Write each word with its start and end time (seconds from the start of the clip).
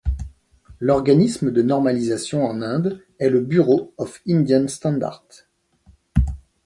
L'organisme 0.79 1.51
de 1.51 1.61
normalisation 1.61 2.43
en 2.43 2.63
Inde 2.63 3.03
est 3.19 3.29
le 3.29 3.39
Bureau 3.39 3.93
of 3.99 4.19
Indian 4.27 4.67
Standards. 4.67 5.23